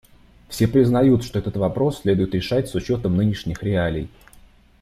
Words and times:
Все 0.49 0.67
признают, 0.67 1.23
что 1.23 1.37
этот 1.37 1.57
вопрос 1.57 1.99
следует 2.01 2.33
решать 2.33 2.67
с 2.67 2.73
учетом 2.73 3.15
нынешних 3.15 3.61
реалий. 3.61 4.09